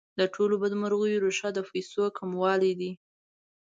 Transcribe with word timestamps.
د 0.19 0.21
ټولو 0.33 0.55
بدمرغیو 0.63 1.21
ریښه 1.25 1.49
د 1.53 1.59
پیسو 1.69 2.03
کموالی 2.17 2.73
دی. 2.79 2.91